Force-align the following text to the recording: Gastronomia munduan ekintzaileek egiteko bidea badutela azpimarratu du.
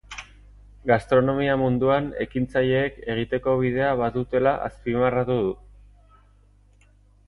Gastronomia 0.91 1.57
munduan 1.63 2.07
ekintzaileek 2.25 2.99
egiteko 3.17 3.55
bidea 3.63 3.93
badutela 4.03 4.59
azpimarratu 4.73 5.41
du. 5.49 5.57